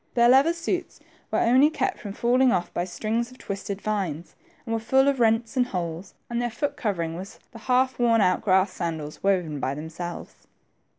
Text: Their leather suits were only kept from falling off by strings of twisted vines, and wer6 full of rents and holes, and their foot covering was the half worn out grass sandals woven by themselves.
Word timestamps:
Their 0.15 0.29
leather 0.29 0.53
suits 0.53 0.99
were 1.29 1.37
only 1.41 1.69
kept 1.69 1.99
from 1.99 2.13
falling 2.13 2.51
off 2.51 2.73
by 2.73 2.85
strings 2.85 3.29
of 3.29 3.37
twisted 3.37 3.79
vines, 3.79 4.33
and 4.65 4.75
wer6 4.75 4.81
full 4.81 5.07
of 5.07 5.19
rents 5.19 5.55
and 5.55 5.67
holes, 5.67 6.15
and 6.27 6.41
their 6.41 6.49
foot 6.49 6.75
covering 6.75 7.15
was 7.15 7.37
the 7.51 7.59
half 7.59 7.99
worn 7.99 8.19
out 8.19 8.41
grass 8.41 8.71
sandals 8.71 9.21
woven 9.21 9.59
by 9.59 9.75
themselves. 9.75 10.47